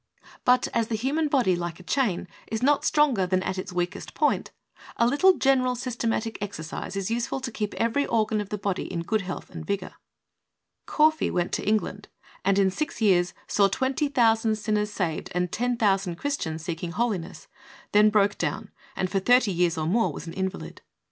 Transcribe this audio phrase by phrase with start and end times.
[0.45, 4.15] But as the human body, like a chain, is not stronger than at its weakest
[4.15, 4.49] point,
[4.97, 9.03] a little general systematic exercise is useful to keep every organ of the body in
[9.03, 9.93] good health and vigor.
[10.87, 12.07] Caughey went to England,
[12.43, 17.47] and in six years saw 20^000 sinners saved and 10,000 Christians seeking holiness,
[17.91, 20.81] then broke down, and for thirty years or more was an invalid.